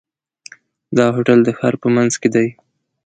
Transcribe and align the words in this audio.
دا 0.97 1.05
هوټل 1.15 1.39
د 1.43 1.49
ښار 1.57 1.73
په 1.81 1.87
منځ 1.95 2.13
کې 2.21 2.29
دی. 2.35 2.47